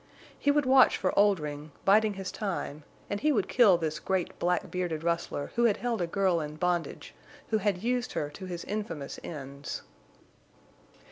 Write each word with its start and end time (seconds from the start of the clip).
He 0.39 0.49
would 0.49 0.65
watch 0.65 0.97
for 0.97 1.13
Oldring, 1.15 1.71
biding 1.85 2.15
his 2.15 2.31
time, 2.31 2.81
and 3.07 3.19
he 3.19 3.31
would 3.31 3.47
kill 3.47 3.77
this 3.77 3.99
great 3.99 4.39
black 4.39 4.71
bearded 4.71 5.03
rustler 5.03 5.51
who 5.53 5.65
had 5.65 5.77
held 5.77 6.01
a 6.01 6.07
girl 6.07 6.39
in 6.41 6.55
bondage, 6.55 7.13
who 7.49 7.59
had 7.59 7.83
used 7.83 8.13
her 8.13 8.27
to 8.31 8.47
his 8.47 8.63
infamous 8.65 9.19
ends. 9.23 9.83